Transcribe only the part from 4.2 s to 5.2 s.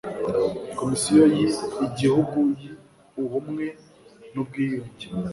nubwiyunge